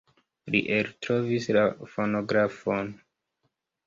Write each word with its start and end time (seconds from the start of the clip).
Li 0.53 0.59
eltrovis 0.77 1.49
la 1.57 1.65
fonografon. 1.91 2.89